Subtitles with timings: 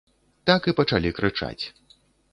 [0.49, 1.63] Так і пачалі крычаць.